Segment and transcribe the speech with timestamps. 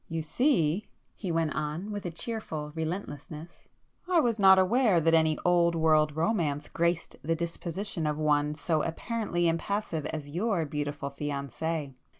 [0.07, 6.15] "You see"—he went on, with a cheerful relentlessness—"I was not aware that any old world
[6.15, 11.93] romance graced the disposition of one so apparently impassive as your beautiful fiancée.